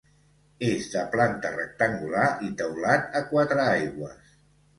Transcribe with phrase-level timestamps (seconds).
[0.69, 4.35] És de planta rectangular i teulat a quatre aigües.